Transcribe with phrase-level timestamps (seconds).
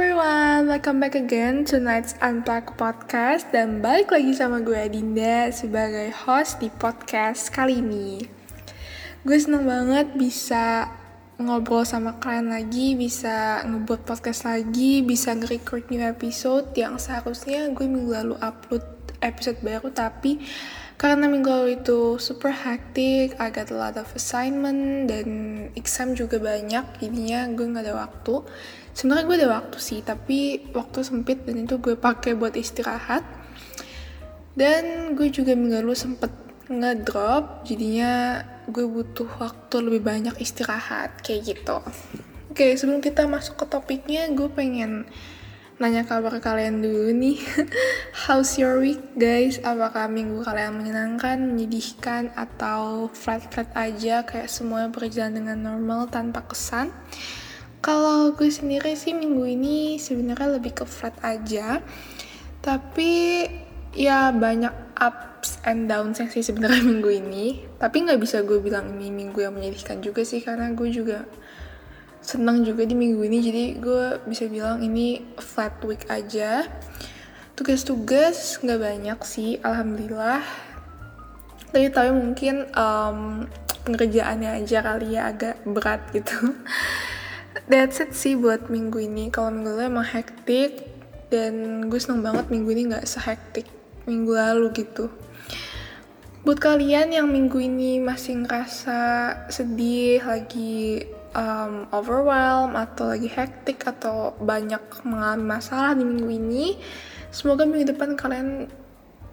[0.00, 3.52] everyone, welcome back again to Nights Unplugged Podcast.
[3.52, 8.24] Dan balik lagi sama gue Adinda sebagai host di podcast kali ini.
[9.28, 10.88] Gue seneng banget bisa
[11.36, 17.84] ngobrol sama kalian lagi, bisa ngebuat podcast lagi, bisa nge-record new episode yang seharusnya gue
[17.84, 18.88] minggu lalu upload
[19.20, 19.92] episode baru.
[19.92, 20.40] Tapi
[20.96, 25.28] karena minggu lalu itu super hectic, I got a lot of assignment dan
[25.76, 28.48] exam juga banyak, jadinya gue nggak ada waktu.
[29.00, 33.24] Sebenarnya gue ada waktu sih, tapi waktu sempit dan itu gue pakai buat istirahat.
[34.52, 36.28] Dan gue juga minggu lalu sempet
[36.68, 41.80] ngedrop, jadinya gue butuh waktu lebih banyak istirahat kayak gitu.
[42.52, 45.08] Oke, sebelum kita masuk ke topiknya, gue pengen
[45.80, 47.40] nanya kabar kalian dulu nih.
[48.28, 49.56] How's your week guys?
[49.64, 56.92] Apakah minggu kalian menyenangkan, menyedihkan, atau flat-flat aja kayak semuanya berjalan dengan normal tanpa kesan?
[57.80, 61.80] Kalau gue sendiri sih minggu ini sebenarnya lebih ke flat aja.
[62.60, 63.44] Tapi
[63.96, 67.46] ya banyak ups and downs sih sebenarnya minggu ini.
[67.80, 71.24] Tapi nggak bisa gue bilang ini minggu yang menyedihkan juga sih karena gue juga
[72.20, 76.68] senang juga di minggu ini jadi gue bisa bilang ini flat week aja
[77.56, 80.44] tugas-tugas nggak banyak sih alhamdulillah
[81.72, 83.48] tapi tapi mungkin um,
[83.88, 86.36] pengerjaannya aja kali ya agak berat gitu
[87.70, 89.30] that's it sih buat minggu ini.
[89.30, 90.90] Kalau minggu lalu emang hektik
[91.30, 93.70] dan gue seneng banget minggu ini nggak sehektik
[94.10, 95.06] minggu lalu gitu.
[96.42, 98.98] Buat kalian yang minggu ini masih ngerasa
[99.52, 106.66] sedih lagi um, overwhelmed atau lagi hektik atau banyak mengalami masalah di minggu ini
[107.30, 108.66] semoga minggu depan kalian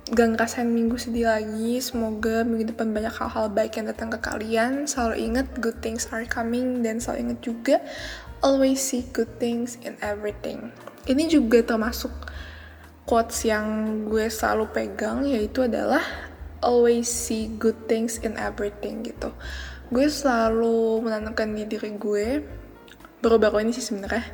[0.07, 1.83] gak ngerasain minggu sedih lagi.
[1.83, 4.87] Semoga minggu depan banyak hal-hal baik yang datang ke kalian.
[4.87, 7.75] Selalu ingat good things are coming dan selalu ingat juga
[8.41, 10.73] always see good things in everything.
[11.07, 12.11] Ini juga termasuk
[13.07, 13.65] quotes yang
[14.11, 16.03] gue selalu pegang yaitu adalah
[16.59, 19.31] always see good things in everything gitu.
[19.87, 22.43] Gue selalu menanamkan di diri gue
[23.23, 24.27] baru-baru ini sih sebenarnya.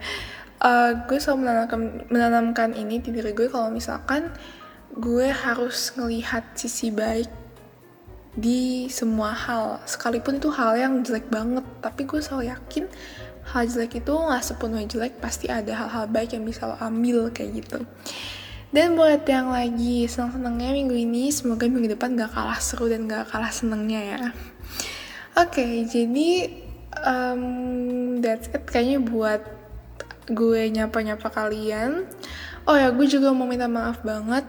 [0.64, 1.80] Uh, gue selalu menanamkan
[2.10, 4.34] menanamkan ini di diri gue kalau misalkan
[4.96, 7.30] gue harus ngelihat sisi baik
[8.34, 9.78] di semua hal.
[9.86, 12.90] Sekalipun itu hal yang jelek banget tapi gue selalu yakin
[13.52, 17.64] hal jelek itu nggak sepenuhnya jelek pasti ada hal-hal baik yang bisa lo ambil kayak
[17.64, 17.84] gitu
[18.74, 23.30] dan buat yang lagi seneng-senengnya minggu ini semoga minggu depan gak kalah seru dan gak
[23.30, 24.22] kalah senengnya ya
[25.34, 26.46] Oke, okay, jadi
[27.02, 27.42] um,
[28.22, 29.42] that's it kayaknya buat
[30.30, 32.06] gue nyapa-nyapa kalian.
[32.70, 34.46] Oh ya, gue juga mau minta maaf banget.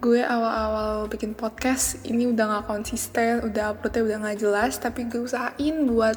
[0.00, 5.20] Gue awal-awal bikin podcast ini udah gak konsisten, udah uploadnya udah gak jelas, tapi gue
[5.20, 6.16] usahain buat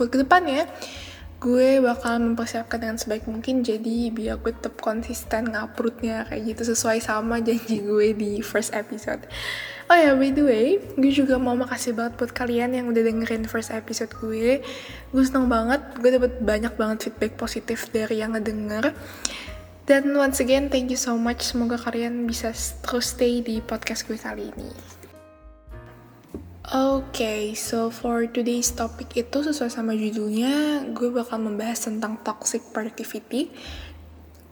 [0.00, 0.64] buat ke depan ya
[1.40, 7.00] gue bakal mempersiapkan dengan sebaik mungkin jadi biar gue tetap konsisten nguploadnya kayak gitu sesuai
[7.00, 9.24] sama janji gue di first episode.
[9.88, 13.48] Oh ya by the way gue juga mau makasih banget buat kalian yang udah dengerin
[13.48, 14.60] first episode gue.
[15.16, 18.92] Gue seneng banget gue dapet banyak banget feedback positif dari yang ngedenger.
[19.88, 21.40] Dan once again thank you so much.
[21.40, 22.52] Semoga kalian bisa
[22.84, 24.99] terus stay di podcast gue kali ini
[26.70, 33.50] okay, so for today's topic itu sesuai sama judulnya, gue bakal membahas tentang toxic productivity.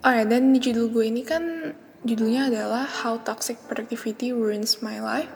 [0.02, 5.30] Ya, dan di judul gue ini kan judulnya adalah How Toxic Productivity Ruins My Life.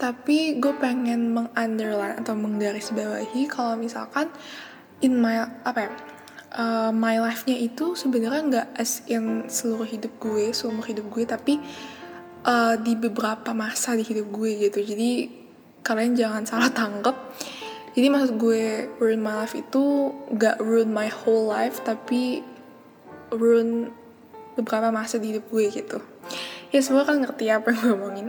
[0.00, 4.32] Tapi gue pengen meng-underline atau menggarisbawahi kalau misalkan
[5.04, 5.92] in my apa ya,
[6.56, 11.60] uh, my life-nya itu sebenarnya nggak as in seluruh hidup gue, seumur hidup gue, tapi
[12.48, 14.80] uh, di beberapa masa di hidup gue gitu.
[14.80, 15.41] Jadi
[15.82, 17.14] kalian jangan salah tangkep
[17.92, 22.40] jadi maksud gue ruin my life itu gak ruin my whole life tapi
[23.28, 23.92] ruin
[24.56, 26.00] beberapa masa di hidup gue gitu.
[26.72, 28.28] Ya semua kan ngerti apa yang gue ngomongin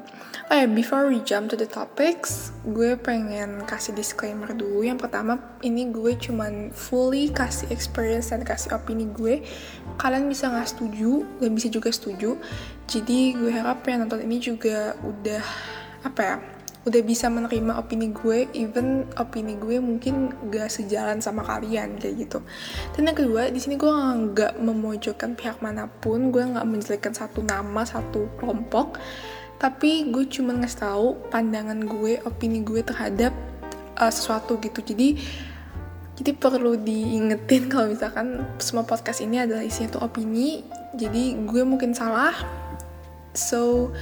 [0.52, 4.84] oh ya before we jump to the topics gue pengen kasih disclaimer dulu.
[4.84, 9.47] Yang pertama ini gue cuman fully kasih experience dan kasih opini gue.
[9.96, 12.36] Kalian bisa nggak setuju dan bisa juga setuju.
[12.83, 15.44] Jadi gue harap yang nonton ini juga udah
[16.04, 16.36] apa ya
[16.83, 22.39] udah bisa menerima opini gue even opini gue mungkin gak sejalan sama kalian kayak gitu.
[22.91, 27.39] Dan yang kedua di sini gue nggak memojokkan pihak mana pun gue nggak menjelekkan satu
[27.39, 29.00] nama satu kelompok.
[29.63, 33.31] Tapi gue cuma ngasih tahu pandangan gue opini gue terhadap
[33.95, 34.83] uh, sesuatu gitu.
[34.83, 35.15] Jadi
[36.13, 40.68] jadi perlu diingetin kalau misalkan semua podcast ini adalah isinya tuh opini.
[41.00, 42.35] Jadi gue mungkin salah.
[43.31, 43.95] So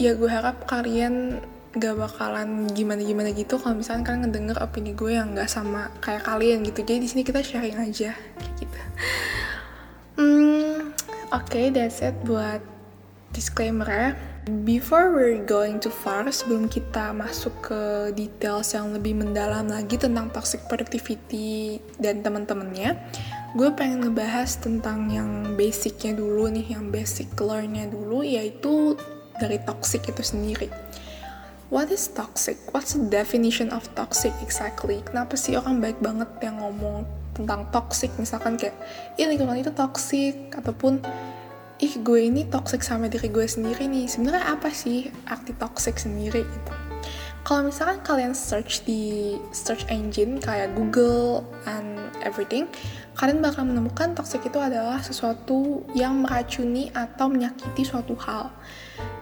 [0.00, 1.36] ya gue harap kalian
[1.76, 6.64] gak bakalan gimana-gimana gitu kalau misalnya kalian ngedenger opini gue yang gak sama kayak kalian
[6.64, 8.80] gitu jadi di sini kita sharing aja kayak gitu
[10.16, 10.96] hmm,
[11.34, 12.62] Oke, okay, that's it buat
[13.34, 14.14] disclaimer ya.
[14.62, 17.82] Before we're going too far, sebelum kita masuk ke
[18.14, 22.94] details yang lebih mendalam lagi tentang toxic productivity dan teman-temannya,
[23.58, 28.94] gue pengen ngebahas tentang yang basicnya dulu nih, yang basic learnnya dulu, yaitu
[29.42, 30.70] dari toxic itu sendiri.
[31.66, 32.62] What is toxic?
[32.70, 35.02] What's the definition of toxic exactly?
[35.02, 37.02] Kenapa sih orang baik banget yang ngomong
[37.34, 38.14] tentang toxic?
[38.22, 38.78] Misalkan kayak,
[39.18, 41.02] ini lingkungan itu toxic, ataupun
[41.82, 46.40] ih gue ini toxic sama diri gue sendiri nih sebenarnya apa sih arti toxic sendiri
[46.40, 46.72] gitu
[47.44, 52.64] kalau misalkan kalian search di search engine kayak Google and everything
[53.12, 58.48] kalian bakal menemukan toxic itu adalah sesuatu yang meracuni atau menyakiti suatu hal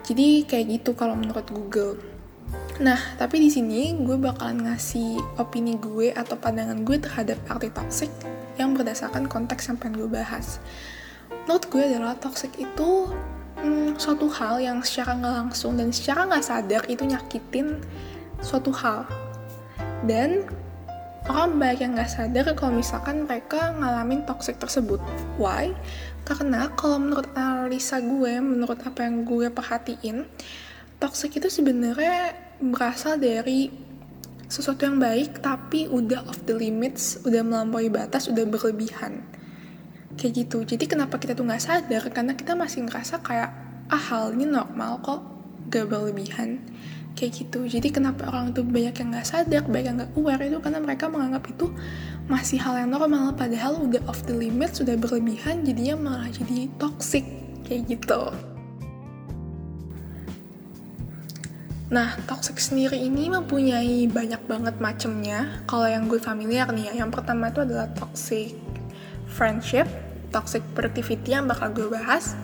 [0.07, 1.99] jadi kayak gitu kalau menurut Google
[2.83, 8.11] Nah, tapi di sini gue bakalan ngasih opini gue atau pandangan gue terhadap arti toxic
[8.59, 10.63] yang berdasarkan konteks yang pengen gue bahas
[11.45, 13.13] menurut gue adalah toxic itu
[13.61, 17.85] hmm, suatu hal yang secara nggak langsung dan secara nggak sadar itu nyakitin
[18.41, 19.05] suatu hal
[20.09, 20.49] dan
[21.29, 25.01] orang banyak yang nggak sadar kalau misalkan mereka ngalamin toxic tersebut.
[25.41, 25.73] Why?
[26.29, 30.29] Karena kalau menurut analisa gue, menurut apa yang gue perhatiin,
[31.01, 32.37] toxic itu sebenarnya
[32.73, 33.69] berasal dari
[34.49, 39.25] sesuatu yang baik tapi udah off the limits, udah melampaui batas, udah berlebihan.
[40.15, 40.63] Kayak gitu.
[40.63, 42.05] Jadi kenapa kita tuh nggak sadar?
[42.15, 43.51] Karena kita masih ngerasa kayak
[43.91, 45.21] ah hal ini normal kok
[45.75, 46.63] gak berlebihan.
[47.19, 47.67] Kayak gitu.
[47.67, 50.59] Jadi kenapa orang tuh banyak yang nggak sadar banyak yang nggak aware itu?
[50.63, 51.67] Karena mereka menganggap itu
[52.31, 57.27] masih hal yang normal padahal udah off the limit sudah berlebihan jadinya malah jadi toxic.
[57.67, 58.54] Kayak gitu
[61.95, 65.63] Nah, toxic sendiri ini mempunyai banyak banget macamnya.
[65.71, 68.51] Kalau yang gue familiar nih ya, yang pertama itu adalah toxic
[69.31, 69.87] friendship,
[70.35, 72.35] toxic productivity yang bakal gue bahas,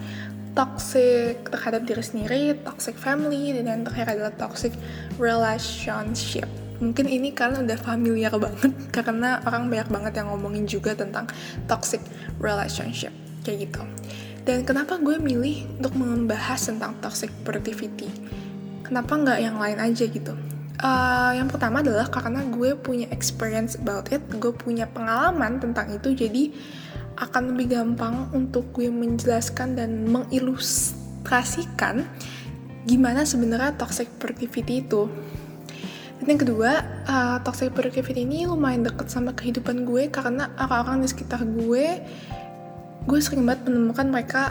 [0.55, 4.70] toxic terhadap diri sendiri, toxic family, dan yang terakhir adalah toxic
[5.19, 6.46] relationship.
[6.79, 11.26] Mungkin ini kalian udah familiar banget karena orang banyak banget yang ngomongin juga tentang
[11.67, 11.99] toxic
[12.38, 13.11] relationship
[13.43, 13.82] kayak gitu.
[14.46, 18.38] Dan kenapa gue milih untuk membahas tentang toxic productivity?
[18.90, 20.34] Kenapa nggak yang lain aja gitu?
[20.82, 26.10] Uh, yang pertama adalah karena gue punya experience about it, gue punya pengalaman tentang itu,
[26.10, 26.50] jadi
[27.14, 32.02] akan lebih gampang untuk gue menjelaskan dan mengilustrasikan
[32.82, 35.06] gimana sebenarnya toxic productivity itu.
[36.19, 41.08] Dan yang kedua, uh, toxic productivity ini lumayan deket sama kehidupan gue karena orang-orang di
[41.14, 41.86] sekitar gue,
[43.06, 44.43] gue sering banget menemukan mereka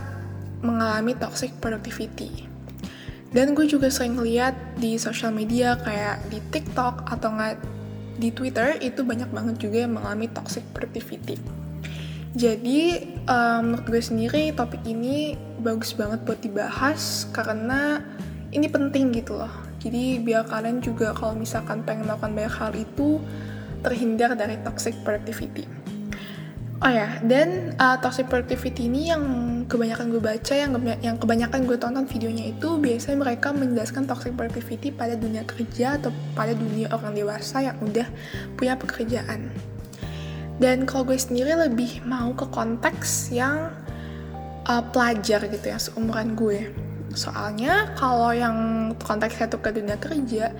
[0.63, 2.49] mengalami toxic productivity.
[3.30, 7.62] Dan gue juga sering lihat di sosial media kayak di TikTok atau nggak
[8.20, 11.40] di Twitter itu banyak banget juga yang mengalami toxic productivity.
[12.38, 18.06] Jadi um, menurut gue sendiri topik ini bagus banget buat dibahas karena
[18.54, 19.50] ini penting gitu loh.
[19.80, 23.18] Jadi biar kalian juga kalau misalkan pengen melakukan banyak hal itu
[23.81, 25.64] terhindar dari toxic productivity.
[26.80, 29.24] Oh ya, dan uh, toxic productivity ini yang
[29.68, 30.72] kebanyakan gue baca, yang
[31.04, 36.08] yang kebanyakan gue tonton videonya itu biasanya mereka menjelaskan toxic productivity pada dunia kerja atau
[36.40, 38.08] pada dunia orang dewasa yang udah
[38.56, 39.52] punya pekerjaan.
[40.56, 43.76] Dan kalau gue sendiri lebih mau ke konteks yang
[44.64, 46.71] uh, pelajar gitu ya, seumuran gue.
[47.12, 48.56] Soalnya kalau yang
[49.04, 50.56] konteksnya tuh ke dunia kerja,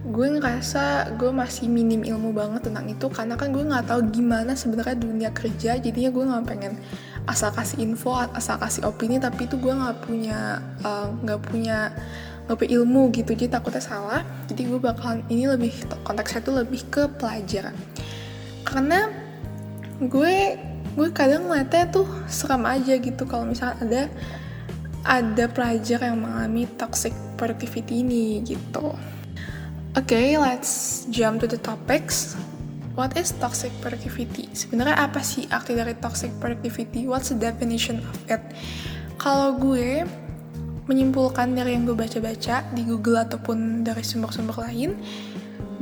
[0.00, 4.56] gue ngerasa gue masih minim ilmu banget tentang itu karena kan gue nggak tahu gimana
[4.56, 5.76] sebenarnya dunia kerja.
[5.76, 6.74] Jadinya gue nggak pengen
[7.28, 11.78] asal kasih info asal kasih opini tapi itu gue nggak punya uh, nggak uh, punya
[12.48, 13.30] nggak punya ilmu gitu.
[13.36, 14.22] Jadi takutnya salah.
[14.48, 17.76] Jadi gue bakalan ini lebih konteksnya tuh lebih ke pelajar
[18.64, 19.10] karena
[20.00, 20.34] gue
[20.96, 23.28] gue kadang ngeliatnya tuh serem aja gitu.
[23.28, 24.02] Kalau misalnya ada
[25.04, 28.96] ada pelajar yang mengalami toxic productivity ini gitu.
[29.90, 32.38] Okay, let's jump to the topics.
[32.94, 34.46] What is toxic productivity?
[34.54, 37.10] Sebenarnya apa sih arti dari toxic productivity?
[37.10, 38.38] What's the definition of it?
[39.18, 40.06] Kalau gue
[40.86, 44.94] menyimpulkan dari yang gue baca-baca di Google ataupun dari sumber-sumber lain,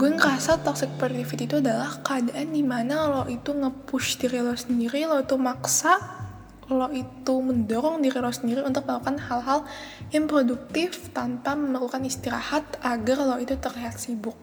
[0.01, 5.05] gue ngerasa toxic productivity itu adalah keadaan di mana lo itu nge-push diri lo sendiri,
[5.05, 6.18] lo itu maksa,
[6.69, 9.65] lo itu mendorong diri lo sendiri untuk melakukan hal-hal
[10.13, 14.37] yang produktif tanpa melakukan istirahat agar lo itu terlihat sibuk.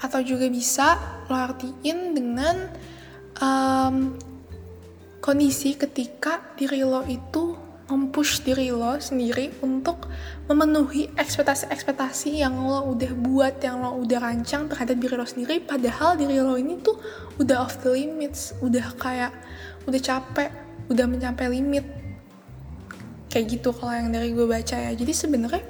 [0.00, 0.96] Atau juga bisa
[1.28, 2.56] lo artiin dengan
[3.40, 4.16] um,
[5.20, 7.56] kondisi ketika diri lo itu
[7.90, 10.06] mempush diri lo sendiri untuk
[10.46, 16.14] memenuhi ekspektasi-ekspektasi yang lo udah buat, yang lo udah rancang terhadap diri lo sendiri, padahal
[16.14, 16.94] diri lo ini tuh
[17.42, 19.34] udah off the limits, udah kayak
[19.90, 20.50] udah capek,
[20.90, 21.86] udah mencapai limit.
[23.30, 24.90] kayak gitu kalau yang dari gue baca ya.
[24.90, 25.62] Jadi sebenarnya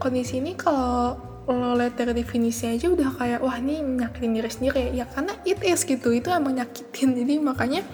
[0.00, 4.88] kondisi ini kalau lo lihat dari definisi aja udah kayak wah ini nyakitin diri sendiri
[4.96, 5.04] ya.
[5.04, 6.08] Karena it is gitu.
[6.16, 7.12] Itu emang nyakitin.
[7.20, 7.84] Jadi makanya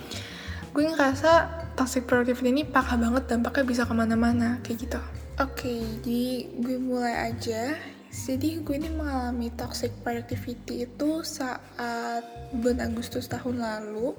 [0.70, 1.30] gue ngerasa
[1.74, 4.62] toxic productivity ini parah banget dampaknya bisa ke mana-mana.
[4.62, 5.00] Kayak gitu.
[5.42, 6.24] Oke okay, jadi
[6.60, 7.74] gue mulai aja.
[8.12, 12.22] Jadi gue ini mengalami toxic productivity itu saat
[12.54, 14.14] bulan Agustus tahun lalu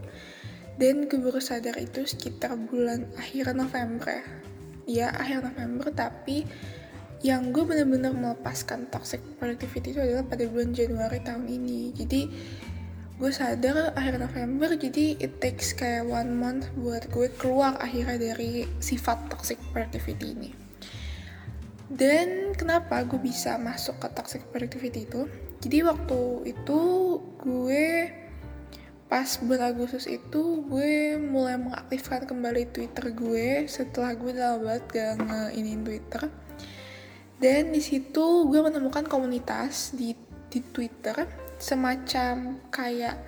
[0.82, 4.26] dan gue baru sadar itu sekitar bulan akhir November
[4.90, 5.14] ya.
[5.14, 6.42] Akhir November tapi
[7.22, 11.94] yang gue bener-bener melepaskan toxic productivity itu adalah pada bulan Januari tahun ini.
[11.94, 12.22] Jadi
[13.22, 18.66] gue sadar akhir November jadi it takes kayak one month buat gue keluar akhirnya dari
[18.82, 20.52] sifat toxic productivity ini.
[21.94, 25.30] Dan kenapa gue bisa masuk ke toxic productivity itu?
[25.62, 26.82] Jadi waktu itu
[27.38, 27.86] gue
[29.12, 35.14] pas bulan Agustus itu gue mulai mengaktifkan kembali Twitter gue setelah gue udah banget gak
[35.20, 36.32] ngeinin Twitter.
[37.36, 40.16] Dan di situ gue menemukan komunitas di
[40.48, 41.28] di Twitter
[41.60, 43.20] semacam kayak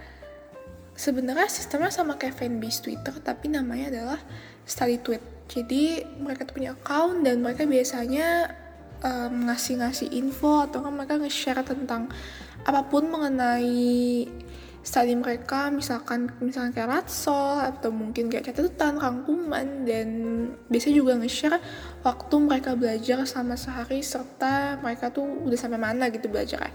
[0.96, 4.20] sebenarnya sistemnya sama kayak fanbase Twitter tapi namanya adalah
[4.64, 5.20] study tweet.
[5.52, 8.56] Jadi mereka tuh punya account dan mereka biasanya
[9.04, 12.08] um, ngasih-ngasih info atau kan mereka nge-share tentang
[12.64, 14.24] apa pun mengenai
[14.84, 20.08] study mereka misalkan misalkan kayak ratsol atau mungkin kayak catatan rangkuman dan
[20.68, 21.58] biasanya juga nge-share
[22.04, 26.70] waktu mereka belajar sama sehari serta mereka tuh udah sampai mana gitu belajar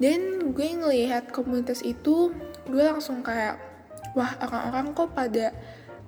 [0.00, 2.32] dan gue ngelihat komunitas itu
[2.64, 3.60] gue langsung kayak
[4.16, 5.52] wah orang-orang kok pada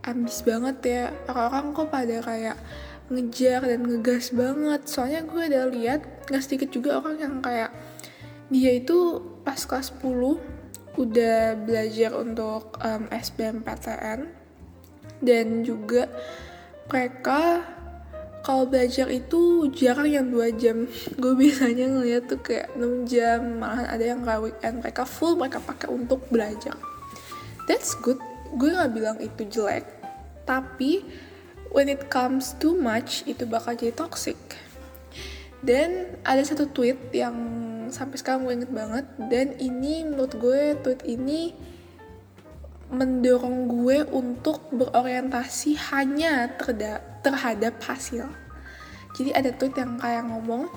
[0.03, 1.05] ambis banget ya.
[1.31, 2.57] Orang-orang kok pada kayak
[3.13, 4.81] ngejar dan ngegas banget.
[4.89, 7.71] Soalnya gue udah lihat gak sedikit juga orang yang kayak
[8.53, 10.41] dia itu pas kelas 10
[11.01, 14.29] udah belajar untuk um, SBMPTN
[15.23, 16.11] dan juga
[16.91, 17.65] mereka
[18.43, 20.91] kalau belajar itu jarang yang dua jam.
[21.23, 24.83] Gue biasanya ngeliat tuh kayak 6 jam malahan ada yang gak weekend.
[24.83, 26.75] Mereka full mereka pakai untuk belajar.
[27.71, 28.19] That's good.
[28.59, 29.87] Gue gak bilang itu jelek.
[30.43, 31.07] Tapi
[31.71, 34.37] when it comes too much itu bakal jadi toxic.
[35.63, 37.39] Dan ada satu tweet yang
[37.93, 39.05] sampai sekarang gue inget banget.
[39.31, 41.53] Dan ini menurut gue tweet ini
[42.93, 46.49] mendorong gue untuk berorientasi hanya
[47.25, 48.29] terhadap hasil.
[49.17, 50.69] Jadi ada tweet yang kayak ngomong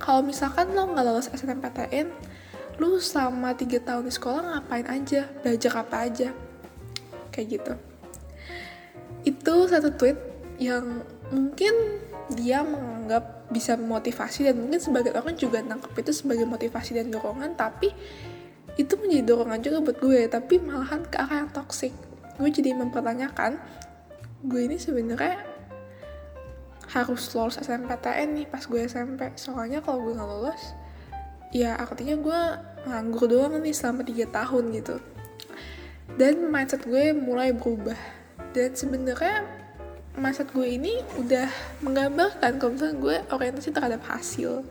[0.00, 2.08] kalau misalkan lo nggak lolos SNMPTN
[2.80, 5.28] lu selama 3 tahun di sekolah ngapain aja?
[5.44, 6.32] Belajar apa aja?
[7.28, 7.72] Kayak gitu.
[9.28, 10.16] Itu satu tweet
[10.56, 12.00] yang mungkin
[12.32, 17.58] dia menganggap bisa memotivasi dan mungkin sebagai orang juga nangkep itu sebagai motivasi dan dorongan
[17.58, 17.90] tapi
[18.78, 21.90] itu menjadi dorongan juga buat gue tapi malahan ke arah yang toxic.
[22.38, 23.58] Gue jadi mempertanyakan
[24.46, 25.42] gue ini sebenarnya
[26.90, 30.62] harus lolos SNMPTN nih pas gue SMP soalnya kalau gue nggak lolos
[31.54, 32.40] ya artinya gue
[32.86, 34.96] nganggur doang nih selama 3 tahun gitu.
[36.16, 37.98] Dan mindset gue mulai berubah.
[38.50, 39.46] Dan sebenarnya
[40.18, 41.46] mindset gue ini udah
[41.86, 44.66] menggambarkan kalau gue orientasi terhadap hasil.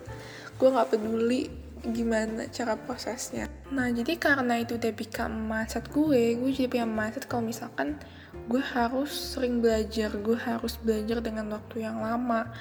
[0.60, 1.48] Gue nggak peduli
[1.80, 3.48] gimana cara prosesnya.
[3.72, 7.96] Nah jadi karena itu udah become mindset gue gue jadi punya mindset kalau misalkan
[8.52, 12.52] gue harus sering belajar gue harus belajar dengan waktu yang lama.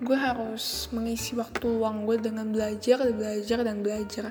[0.00, 4.30] Gue harus mengisi waktu luang gue dengan belajar belajar dan belajar.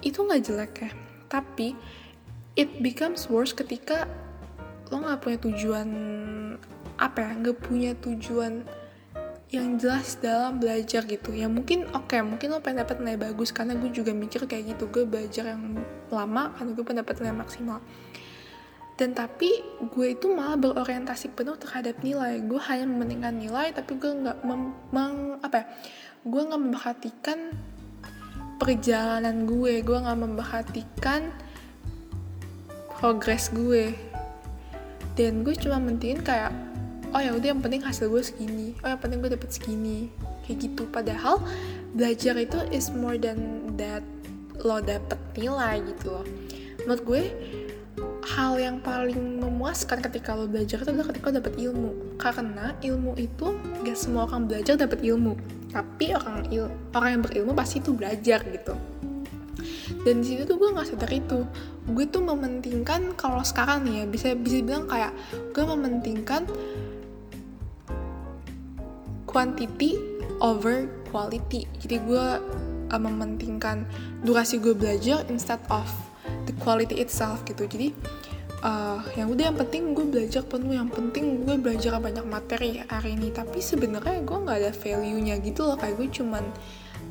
[0.00, 0.90] Itu nggak jelek ya.
[1.28, 1.76] Tapi
[2.56, 4.08] it becomes worse ketika
[4.88, 5.88] lo nggak punya tujuan
[6.96, 8.64] apa ya nggak punya tujuan
[9.46, 11.30] yang jelas dalam belajar gitu.
[11.30, 14.74] Ya mungkin oke okay, mungkin lo pengen dapat nilai bagus karena gue juga mikir kayak
[14.74, 14.90] gitu.
[14.90, 15.78] Gue belajar yang
[16.10, 17.78] lama karena gue pengen dapat nilai maksimal.
[18.96, 19.60] Dan tapi
[19.92, 22.42] gue itu malah berorientasi penuh terhadap nilai.
[22.42, 25.66] Gue hanya mementingkan nilai tapi gue nggak mem, apa ya
[26.26, 27.38] gue nggak memperhatikan
[28.58, 29.78] perjalanan gue.
[29.86, 31.30] Gue nggak memperhatikan
[32.98, 33.94] progres gue.
[35.14, 36.65] Dan gue cuma mentingin kayak
[37.14, 38.74] oh ya udah yang penting hasil gue segini.
[38.82, 40.10] Oh yang penting gue dapet segini.
[40.46, 40.82] Kayak gitu.
[40.90, 41.42] Padahal
[41.94, 44.02] belajar itu is more than that
[44.64, 46.26] lo dapet nilai gitu loh.
[46.86, 47.22] Menurut gue
[48.36, 51.90] hal yang paling memuaskan ketika lo belajar itu adalah ketika lo dapet ilmu.
[52.18, 53.46] Karena ilmu itu
[53.86, 55.38] gak semua orang belajar dapet ilmu.
[55.70, 58.74] Tapi orang il orang yang berilmu pasti itu belajar gitu.
[60.06, 61.42] Dan di situ tuh gue nggak sadar itu.
[61.90, 65.14] Gue tuh mementingkan kalau sekarang nih ya bisa bisa bilang kayak
[65.54, 66.46] gue mementingkan
[69.36, 70.00] quantity
[70.40, 71.68] over quality.
[71.84, 72.26] Jadi gue
[72.88, 73.84] uh, mementingkan
[74.24, 75.84] durasi gue belajar instead of
[76.48, 77.68] the quality itself gitu.
[77.68, 77.92] Jadi
[78.64, 80.72] uh, yang udah yang penting gue belajar penuh.
[80.72, 83.28] Yang penting gue belajar banyak materi hari ini.
[83.28, 85.76] Tapi sebenarnya gue nggak ada value nya gitu loh.
[85.76, 86.44] Kayak gue cuman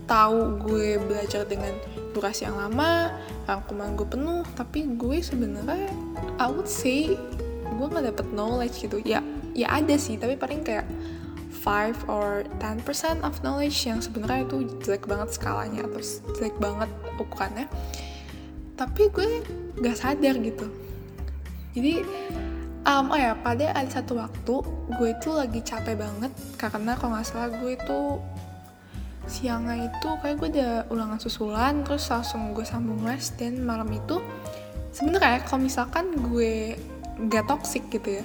[0.09, 1.77] tahu gue belajar dengan
[2.17, 3.13] durasi yang lama
[3.45, 4.41] rangkuman gue penuh.
[4.57, 5.93] Tapi gue sebenarnya
[6.41, 7.13] I would say
[7.69, 8.97] gue nggak dapet knowledge gitu.
[9.05, 9.21] Ya
[9.53, 10.17] ya ada sih.
[10.17, 10.89] Tapi paling kayak
[11.65, 16.01] 5 or 10% of knowledge yang sebenarnya itu jelek banget skalanya atau
[16.37, 17.65] jelek banget ukurannya.
[18.77, 19.41] Tapi gue
[19.81, 20.69] gak sadar gitu.
[21.73, 22.05] Jadi
[22.85, 24.55] um, oh ya pada ada satu waktu
[24.95, 27.99] gue itu lagi capek banget karena kalau nggak salah gue itu
[29.25, 34.21] siangnya itu kayak gue udah ulangan susulan terus langsung gue sambung les dan malam itu
[34.93, 36.77] sebenarnya kalau misalkan gue
[37.33, 38.23] gak toxic gitu ya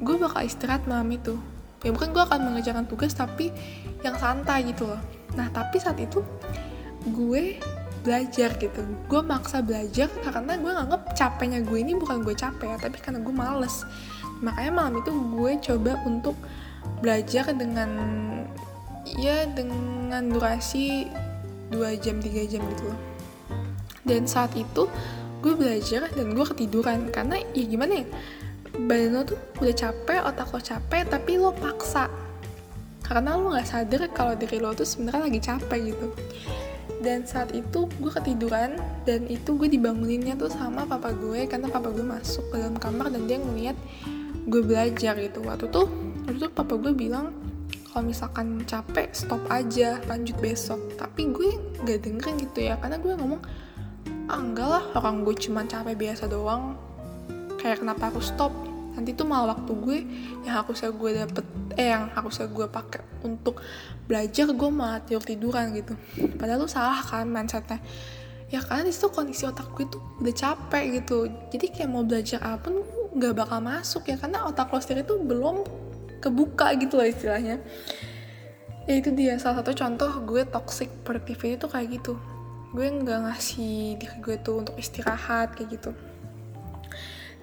[0.00, 1.36] gue bakal istirahat malam itu
[1.82, 3.50] ya bukan gue akan mengerjakan tugas tapi
[4.02, 5.02] yang santai gitu loh.
[5.34, 6.22] Nah tapi saat itu
[7.06, 7.58] gue
[8.02, 8.82] belajar gitu.
[9.06, 13.22] Gue maksa belajar karena gue nganggep capeknya gue ini bukan gue capek ya tapi karena
[13.22, 13.86] gue males.
[14.42, 16.34] Makanya malam itu gue coba untuk
[16.98, 17.90] belajar dengan
[19.18, 21.06] ya dengan durasi
[21.70, 23.00] 2 jam 3 jam gitu loh.
[24.02, 24.90] Dan saat itu
[25.42, 27.10] gue belajar dan gue ketiduran.
[27.14, 28.06] Karena ya gimana ya
[28.88, 32.10] badan lo tuh udah capek otak lo capek tapi lo paksa.
[33.02, 36.06] Karena lo nggak sadar kalau diri lo tuh sebenarnya lagi capek gitu.
[37.02, 41.90] Dan saat itu gue ketiduran dan itu gue dibanguninnya tuh sama papa gue karena papa
[41.90, 43.74] gue masuk ke dalam kamar dan dia ngeliat
[44.46, 45.42] gue belajar gitu.
[45.42, 45.90] Waktu tuh
[46.26, 47.34] waktu tuh papa gue bilang
[47.90, 50.78] kalau misalkan capek stop aja lanjut besok.
[50.94, 53.42] Tapi gue nggak dengerin gitu ya karena gue ngomong
[54.30, 56.78] ah enggak lah orang gue cuma capek biasa doang.
[57.58, 59.98] Kayak kenapa aku stop nanti tuh malah waktu gue
[60.44, 61.44] yang aku harusnya gue dapet
[61.80, 63.64] eh yang aku harusnya gue pakai untuk
[64.04, 65.96] belajar gue malah tidur tiduran gitu.
[66.36, 67.80] Padahal lu salah kan mindsetnya.
[68.52, 71.24] Ya karena di situ kondisi otak gue tuh udah capek gitu.
[71.48, 72.84] Jadi kayak mau belajar apa pun
[73.16, 75.64] nggak bakal masuk ya karena otak lo sendiri tuh belum
[76.20, 77.64] kebuka gitu loh istilahnya.
[78.84, 82.20] Ya itu dia salah satu contoh gue toxic productivity tuh kayak gitu.
[82.76, 85.92] Gue nggak ngasih diri gue tuh untuk istirahat kayak gitu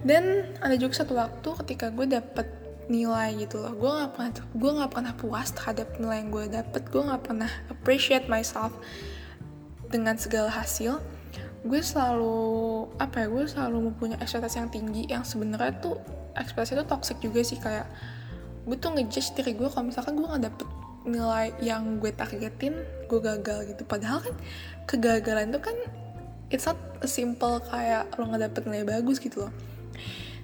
[0.07, 2.47] dan ada juga satu waktu ketika gue dapet
[2.89, 3.75] nilai gitu loh.
[3.75, 6.81] Gue nggak pernah gue nggak pernah puas terhadap nilai yang gue dapet.
[6.89, 8.73] Gue nggak pernah appreciate myself
[9.91, 10.97] dengan segala hasil.
[11.67, 15.99] Gue selalu apa ya gue selalu mempunyai ekspektasi yang tinggi yang sebenarnya tuh
[16.39, 17.59] ekspektasi itu toxic juga sih.
[17.59, 17.91] Kayak
[18.65, 20.67] gue tuh ngejudge diri gue kalau misalkan gue nggak dapet
[21.03, 22.79] nilai yang gue targetin
[23.11, 23.83] gue gagal gitu.
[23.83, 24.35] Padahal kan
[24.87, 25.77] kegagalan itu kan
[26.49, 29.53] it's not simple kayak lo nggak dapet nilai bagus gitu loh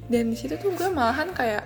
[0.09, 1.65] dan di situ tuh gue malahan kayak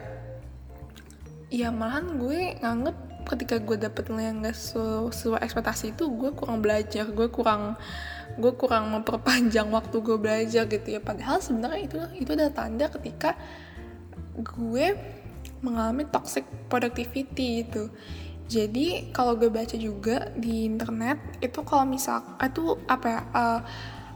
[1.49, 2.97] ya malahan gue nganggep
[3.30, 7.78] ketika gue dapet nilai yang gak sesuai ekspektasi itu gue kurang belajar gue kurang
[8.39, 11.02] gue kurang memperpanjang waktu gue belajar gitu ya.
[11.04, 13.36] Padahal sebenarnya itu itu adalah tanda ketika
[14.39, 14.95] gue
[15.60, 17.91] mengalami toxic productivity itu
[18.49, 23.60] jadi kalau gue baca juga di internet itu kalau misal itu apa ya uh,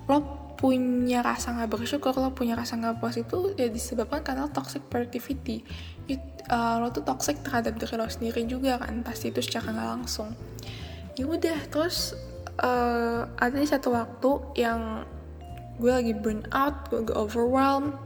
[0.09, 4.79] lo punya rasa nggak bersyukur lo punya rasa nggak puas itu ya disebabkan karena toxic
[4.87, 5.59] productivity.
[6.07, 9.89] It, uh, lo tuh toxic terhadap diri lo sendiri juga kan pasti itu secara nggak
[9.99, 10.31] langsung.
[11.19, 12.15] Ya udah terus
[12.63, 15.03] uh, ada di satu waktu yang
[15.83, 17.99] gue lagi burn out gue lagi overwhelmed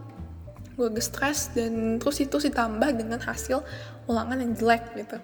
[0.82, 3.62] gue lagi stress dan terus itu ditambah dengan hasil
[4.10, 5.22] ulangan yang jelek gitu.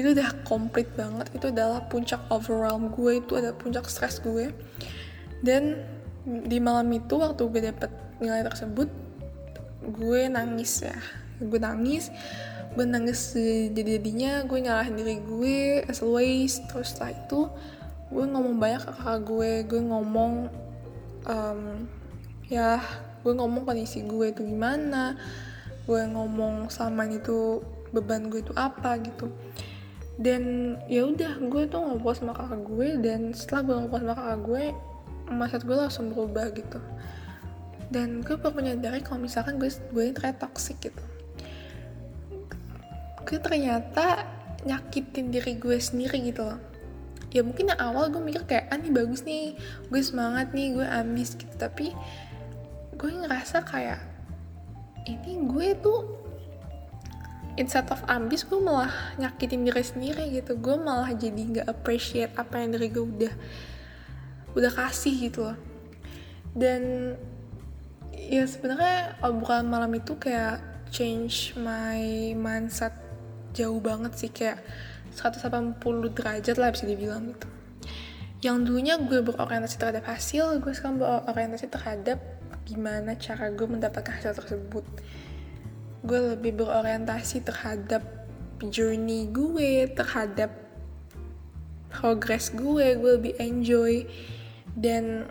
[0.00, 4.48] Itu udah komplit banget itu adalah puncak overwhelm gue itu ada puncak stress gue.
[5.44, 5.84] Dan
[6.24, 8.88] di malam itu waktu gue dapet nilai tersebut
[9.84, 10.96] gue nangis ya.
[11.40, 12.08] Gue nangis
[12.74, 13.38] gue nangis
[13.70, 16.64] jadi jadinya gue nyalahin diri gue as always.
[16.72, 17.40] Terus setelah itu
[18.08, 19.52] gue ngomong banyak ke kakak gue.
[19.68, 20.32] Gue ngomong
[21.28, 21.60] um,
[22.48, 22.80] ya
[23.20, 25.20] gue ngomong kondisi gue itu gimana.
[25.84, 27.60] Gue ngomong selama itu
[27.92, 29.28] beban gue itu apa gitu.
[30.16, 32.88] Dan ya udah gue tuh ngobrol sama kakak gue.
[32.96, 34.64] Dan setelah gue ngobrol sama kakak gue
[35.28, 36.80] mindset gue langsung berubah gitu.
[37.88, 41.04] Dan gue baru menyadari kalau misalkan gue gue ini ternyata toxic gitu.
[43.24, 44.28] Gue ternyata
[44.64, 46.60] nyakitin diri gue sendiri gitu loh.
[47.34, 49.58] Ya mungkin yang awal gue mikir kayak ah nih bagus nih
[49.90, 51.54] gue semangat nih gue ambis gitu.
[51.54, 51.92] Tapi
[52.94, 54.00] gue ngerasa kayak
[55.04, 56.00] ini gue tuh
[57.60, 60.56] instead of ambis gue malah nyakitin diri sendiri gitu.
[60.56, 63.34] Gue malah jadi nggak appreciate apa yang diri gue udah
[64.54, 65.58] udah kasih gitu loh.
[66.54, 67.14] Dan
[68.14, 70.62] ya sebenarnya bukan malam itu kayak
[70.94, 72.94] change my mindset
[73.54, 74.62] jauh banget sih kayak
[75.14, 75.78] 180
[76.14, 77.48] derajat lah bisa dibilang gitu.
[78.42, 82.18] Yang dulunya gue berorientasi terhadap hasil gue sekarang berorientasi terhadap
[82.64, 84.86] gimana cara gue mendapatkan hasil tersebut.
[86.06, 88.02] Gue lebih berorientasi terhadap
[88.70, 90.50] journey gue terhadap
[91.90, 94.06] progress gue gue lebih enjoy
[94.74, 95.30] dan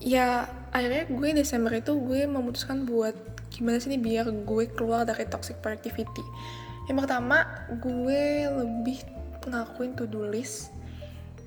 [0.00, 3.14] ya akhirnya gue Desember itu gue memutuskan buat
[3.54, 6.24] gimana sih nih biar gue keluar dari toxic productivity.
[6.90, 7.46] Yang pertama
[7.80, 9.06] gue lebih
[9.46, 10.74] ngelakuin to do list.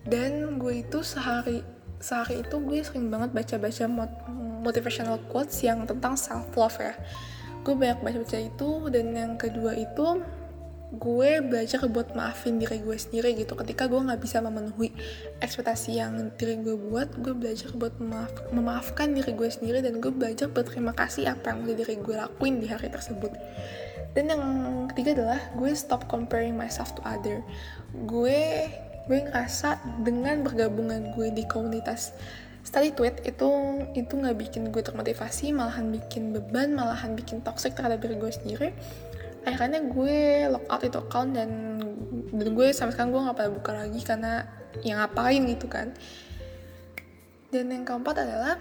[0.08, 1.60] Dan gue itu sehari
[2.00, 4.08] sehari itu gue sering banget baca-baca
[4.64, 6.96] motivational quotes yang tentang self love ya.
[7.68, 10.24] Gue banyak baca-baca itu dan yang kedua itu
[10.88, 13.60] gue belajar buat maafin diri gue sendiri gitu.
[13.60, 14.96] Ketika gue nggak bisa memenuhi
[15.44, 20.12] ekspektasi yang diri gue buat gue belajar buat memaaf, memaafkan diri gue sendiri dan gue
[20.12, 23.36] belajar berterima kasih apa yang udah diri gue lakuin di hari tersebut.
[24.16, 24.44] Dan yang
[24.96, 27.44] ketiga adalah gue stop comparing myself to other.
[28.08, 28.72] Gue
[29.08, 32.16] gue ngerasa dengan bergabungan gue di komunitas
[32.68, 33.48] study tweet itu
[33.96, 38.70] itu nggak bikin gue termotivasi malahan bikin beban malahan bikin toxic terhadap diri gue sendiri
[39.48, 41.80] akhirnya gue lock out itu account dan
[42.36, 44.44] dan gue sampai sekarang gue nggak pada buka lagi karena
[44.84, 45.96] yang ngapain gitu kan.
[47.48, 48.60] Dan yang keempat adalah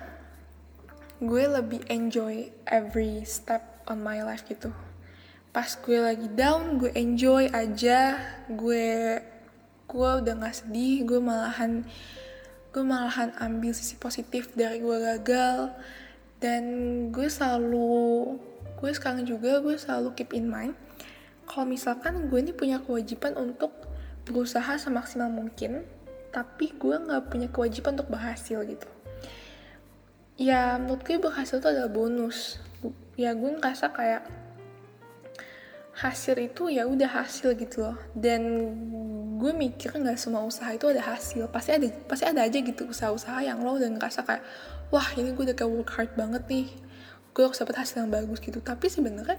[1.19, 4.71] gue lebih enjoy every step on my life gitu.
[5.51, 8.15] Pas gue lagi down gue enjoy aja.
[8.47, 9.19] Gue
[9.91, 11.87] gue udah nggak sedih gue malahan
[12.71, 15.75] gue malahan ambil sisi positif dari gue gagal.
[16.39, 16.63] Dan
[17.11, 18.39] gue selalu
[18.77, 20.77] gue sekarang juga gue selalu keep in mind
[21.47, 23.73] kalau misalkan gue ini punya kewajiban untuk
[24.27, 25.87] berusaha semaksimal mungkin
[26.35, 28.85] tapi gue nggak punya kewajiban untuk berhasil gitu.
[30.37, 32.61] Ya menurut gue berhasil itu adalah bonus.
[33.17, 34.29] Ya gue ngerasa kayak
[35.97, 37.97] hasil itu ya udah hasil gitu loh.
[38.13, 38.45] Dan
[39.41, 41.49] gue mikir nggak semua usaha itu ada hasil.
[41.49, 44.45] Pasti ada pasti ada aja gitu usaha-usaha yang lo udah ngerasa kayak
[44.93, 46.69] wah ini gue udah kayak work hard banget nih
[47.37, 48.65] gue harus dapat hasil yang bagus gitu.
[48.65, 49.37] Tapi sebenarnya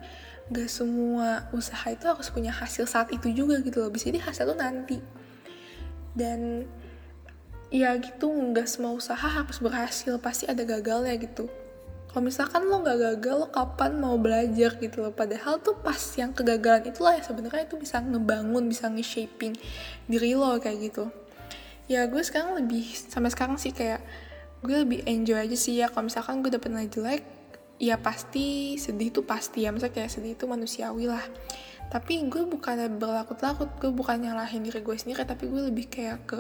[0.54, 3.90] gak semua usaha itu harus punya hasil saat itu juga gitu loh.
[3.90, 5.02] Bisa jadi hasil tuh nanti.
[6.14, 6.70] Dan
[7.74, 10.14] ya gitu nggak semua usaha harus berhasil.
[10.22, 11.50] Pasti ada gagalnya gitu.
[12.08, 15.14] Kalau misalkan lo nggak gagal lo kapan mau belajar gitu loh?
[15.14, 19.58] Padahal tuh pas yang kegagalan itulah ya sebenarnya itu bisa ngebangun bisa nge-shaping
[20.06, 21.10] diri lo kayak gitu.
[21.90, 24.06] Ya gue sekarang lebih sampai sekarang sih kayak
[24.62, 25.90] gue lebih enjoy aja sih ya.
[25.90, 27.37] Kalau misalkan gue dapet nilai jelek
[27.78, 29.74] ya pasti sedih itu pasti ya.
[29.74, 31.24] Misalnya kayak sedih itu manusiawi lah.
[31.88, 36.40] Tapi gue bukan berlakut-lakut gue bukan nyalahin diri gue sendiri tapi gue lebih kayak ke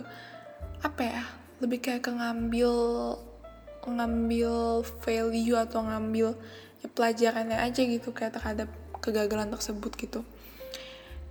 [0.83, 1.23] apa ya
[1.63, 2.71] lebih kayak ke ngambil
[3.87, 6.35] ngambil value atau ngambil
[6.83, 8.67] ya pelajarannya aja gitu kayak terhadap
[8.99, 10.27] kegagalan tersebut gitu.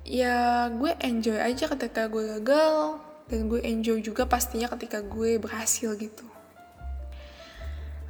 [0.09, 2.97] Ya gue enjoy aja ketika gue gagal
[3.29, 6.26] dan gue enjoy juga pastinya ketika gue berhasil gitu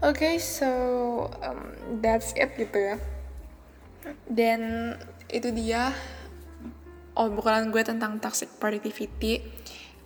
[0.03, 0.69] okay, so
[1.41, 1.73] um,
[2.05, 2.97] that's it gitu ya.
[4.29, 4.95] Dan
[5.33, 5.91] itu dia
[7.17, 9.43] obrolan gue tentang toxic productivity.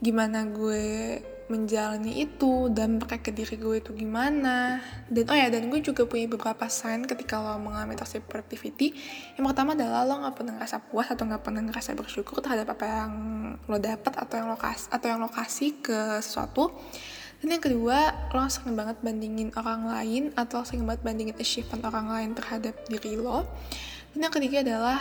[0.00, 1.18] Gimana gue
[1.50, 4.78] menjalani itu, dan pakai ke diri gue itu gimana.
[5.10, 8.94] Dan oh ya, dan gue juga punya beberapa sign ketika lo mengalami toxic productivity.
[9.34, 12.86] Yang pertama adalah lo nggak pernah ngerasa puas atau nggak pernah ngerasa bersyukur terhadap apa
[12.86, 13.12] yang
[13.66, 16.70] lo dapat atau yang lo kasih atau yang lo kasih ke sesuatu
[17.40, 22.06] dan yang kedua, lo sering banget bandingin orang lain atau sering banget bandingin achievement orang
[22.12, 23.48] lain terhadap diri lo.
[24.12, 25.00] Dan yang ketiga adalah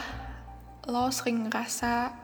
[0.88, 2.16] lo sering ngerasa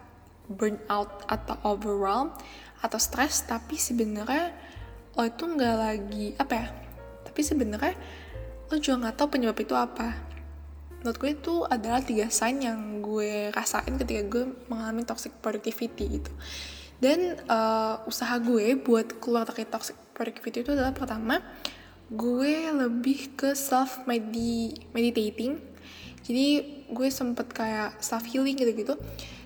[0.50, 2.34] burnout atau overwhelmed
[2.82, 4.54] atau stres tapi sebenarnya
[5.18, 6.68] lo itu nggak lagi apa ya
[7.26, 7.96] tapi sebenarnya
[8.70, 10.14] lo juga nggak tahu penyebab itu apa
[11.02, 16.32] menurut gue itu adalah tiga sign yang gue rasain ketika gue mengalami toxic productivity gitu
[17.02, 21.44] dan uh, usaha gue buat keluar dari toxic productivity itu adalah pertama
[22.08, 25.60] gue lebih ke self -medi meditating.
[26.26, 26.46] Jadi
[26.90, 28.96] gue sempet kayak self healing gitu gitu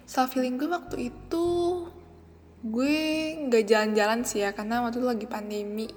[0.09, 1.45] self healing gue waktu itu
[2.65, 2.97] gue
[3.45, 5.87] nggak jalan-jalan sih ya karena waktu itu lagi pandemi.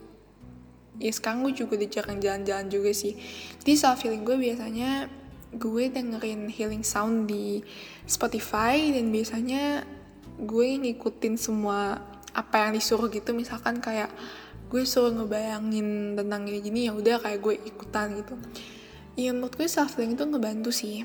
[1.00, 3.16] Ya sekarang gue juga udah jarang jalan-jalan juga sih.
[3.64, 5.08] Jadi self healing gue biasanya
[5.56, 7.64] gue dengerin healing sound di
[8.04, 9.88] Spotify dan biasanya
[10.36, 11.96] gue ngikutin semua
[12.36, 13.32] apa yang disuruh gitu.
[13.32, 14.12] Misalkan kayak
[14.72, 18.40] gue suruh ngebayangin tentang gini gini ya udah kayak gue ikutan gitu.
[19.20, 21.04] Ya menurut gue self healing itu ngebantu sih.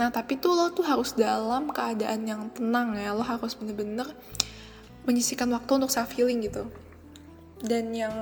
[0.00, 3.12] Nah tapi tuh lo tuh harus dalam keadaan yang tenang ya.
[3.12, 4.08] Lo harus bener-bener
[5.04, 6.72] menyisikan waktu untuk self healing gitu.
[7.60, 8.16] Dan yang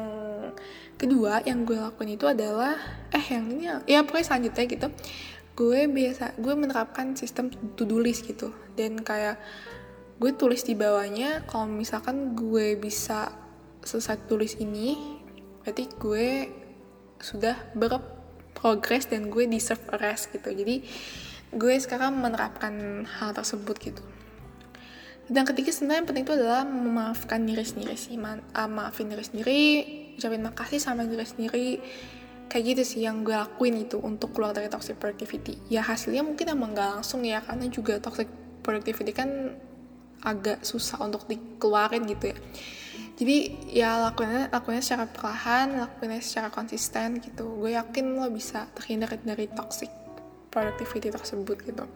[0.99, 2.75] kedua yang gue lakuin itu adalah
[3.15, 4.89] eh yang ini ya pokoknya selanjutnya gitu.
[5.55, 7.47] Gue biasa gue menerapkan sistem
[7.79, 8.51] to do list gitu.
[8.75, 9.39] Dan kayak
[10.19, 13.44] gue tulis di bawahnya kalau misalkan gue bisa
[13.85, 14.97] selesai tulis ini
[15.65, 16.29] berarti gue
[17.21, 20.53] sudah berprogres dan gue deserve a rest gitu.
[20.53, 20.85] Jadi
[21.55, 24.03] gue sekarang menerapkan hal tersebut gitu.
[25.25, 28.21] Dan ketiga sebenarnya yang penting itu adalah memaafkan diri sendiri sih.
[28.21, 29.63] Ma uh, maafin diri sendiri
[30.21, 31.69] ucapin makasih sama diri sendiri.
[32.45, 35.57] Kayak gitu sih yang gue lakuin itu untuk keluar dari toxic productivity.
[35.73, 38.29] Ya hasilnya mungkin emang gak langsung ya karena juga toxic
[38.61, 39.57] productivity kan
[40.25, 42.39] agak susah untuk dikeluarin gitu ya
[43.15, 43.37] jadi
[43.71, 47.47] ya lakuinnya lakuinnya secara perlahan lakuinnya secara konsisten gitu.
[47.63, 49.91] Gue yakin lo bisa terhindar dari toxic
[50.51, 51.87] productivity tersebut gitu.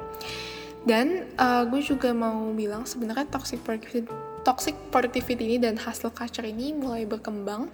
[0.86, 4.06] Dan uh, gue juga mau bilang sebenarnya toxic productivity
[4.46, 7.66] toxic productivity ini dan hustle culture ini mulai berkembang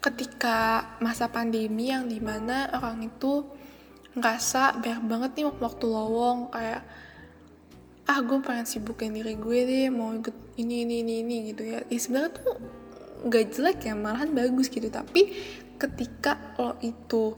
[0.00, 3.44] ketika masa pandemi yang di mana orang itu
[4.16, 6.48] ngerasa banyak banget nih waktu lowong.
[6.56, 6.82] Kayak
[8.04, 11.80] ah gue pengen sibukin diri gue deh mau ikut ini ini ini ini gitu ya.
[11.88, 12.56] Ya sebenarnya tuh
[13.24, 14.92] gak jelek ya malahan bagus gitu.
[14.92, 15.32] Tapi
[15.80, 17.36] ketika lo itu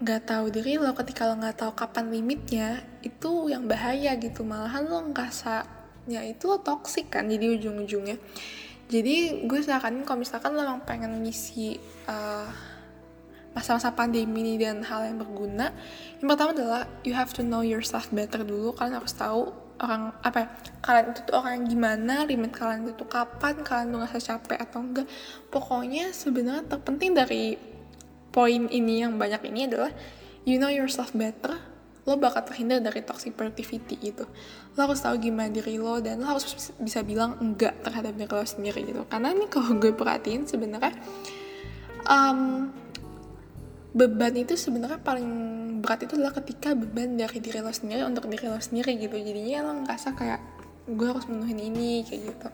[0.00, 4.46] nggak tahu diri lo ketika lo nggak tahu kapan limitnya itu yang bahaya gitu.
[4.46, 5.66] Malahan lo ngerasa
[6.08, 8.16] ya itu lo toxic kan jadi ujung-ujungnya.
[8.90, 12.46] Jadi gue saranin kalau misalkan lo emang pengen ngisi uh,
[13.50, 15.74] masa-masa pandemi ini dan hal yang berguna
[16.22, 18.70] yang pertama adalah you have to know yourself better dulu.
[18.78, 20.48] Kalian harus tahu orang apa ya
[20.84, 25.06] kalian itu tuh orang gimana limit kalian itu kapan kalian tuh ngerasa capek atau enggak.
[25.48, 27.56] Pokoknya sebenarnya terpenting dari
[28.30, 29.90] poin ini yang banyak ini adalah
[30.44, 31.58] you know yourself better
[32.08, 34.24] lo bakal terhindar dari toxic productivity itu
[34.74, 36.48] lo harus tahu gimana diri lo dan lo harus
[36.80, 39.04] bisa bilang enggak terhadap diri lo sendiri gitu.
[39.08, 40.96] Karena ini kalau gue perhatiin sebenarnya
[42.08, 42.72] um,
[43.90, 45.28] beban itu sebenarnya paling
[45.82, 49.16] berat itu adalah ketika beban dari diri lo sendiri untuk diri lo sendiri gitu.
[49.18, 50.40] Jadinya lo ngerasa kayak
[50.86, 52.48] gue harus menuhin ini kayak gitu.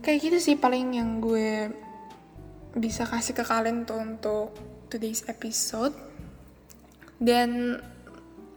[0.00, 1.72] Kayak gitu sih paling yang gue
[2.76, 4.56] bisa kasih ke kalian tuh untuk
[4.88, 5.92] today's episode.
[7.16, 7.80] Dan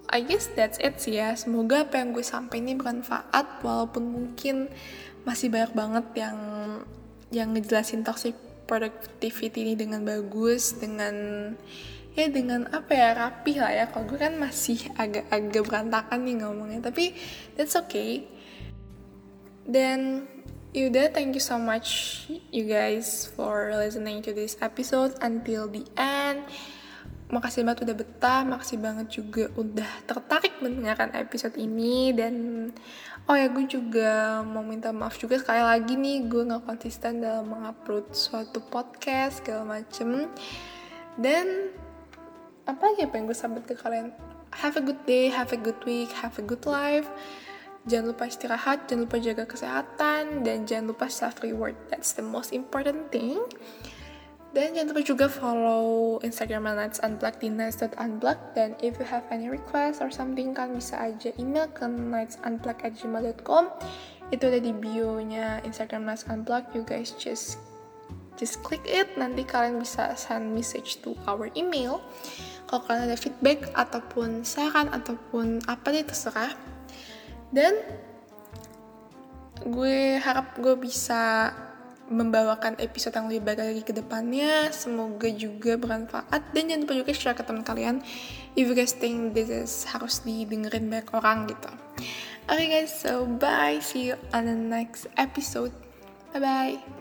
[0.09, 1.35] I guess that's it sih ya.
[1.35, 4.71] Semoga apa yang gue sampaikan ini bermanfaat walaupun mungkin
[5.27, 6.37] masih banyak banget yang
[7.29, 8.33] yang ngejelasin toxic
[8.69, 11.15] productivity ini dengan bagus dengan
[12.13, 13.85] ya dengan apa ya rapi lah ya.
[13.89, 17.17] Kalau gue kan masih agak-agak berantakan nih ngomongnya tapi
[17.57, 18.29] that's okay.
[19.65, 20.29] Dan
[20.69, 26.45] yaudah thank you so much you guys for listening to this episode until the end.
[27.29, 32.09] Makasih banget udah betah makasih banget juga udah tertarik mendengarkan episode ini.
[32.13, 32.33] Dan
[33.29, 37.45] oh ya gue juga mau minta maaf juga sekali lagi nih gue nggak konsisten dalam
[37.45, 40.25] mengupload suatu podcast segala macem.
[41.13, 41.69] Dan
[42.65, 44.09] apa apa yang gue sahabat ke kalian?
[44.49, 47.05] Have a good day have a good week have a good life.
[47.85, 52.49] Jangan lupa istirahat jangan lupa jaga kesehatan dan jangan lupa self reward that's the most
[52.49, 53.39] important thing
[54.49, 59.45] dan jangan lupa juga follow Instagram Nights Unplugged di nights.unplugged Dan if you have any
[59.45, 63.69] request or something kan bisa aja email ke nightsunplugged@gmail.com
[64.33, 67.61] Itu ada di bio-nya Instagram Nights Unplugged You guys just
[68.39, 69.19] just click it.
[69.19, 71.99] Nanti kalian bisa send message to our email.
[72.71, 76.55] Kalau kalian ada feedback ataupun saran ataupun apa deh terserah.
[77.51, 77.75] Dan
[79.67, 81.51] gue harap gue bisa
[82.09, 84.73] membawakan episode yang lebih baik lagi ke depannya.
[84.73, 86.51] Semoga juga bermanfaat.
[86.51, 88.01] Dan jangan lupa juga share ke teman kalian
[88.57, 91.71] if you guys think this is harus didengerin banyak orang gitu.
[92.49, 93.77] Oke okay guys so bye.
[93.79, 95.71] See you on the next episode.
[96.33, 96.98] Bye bye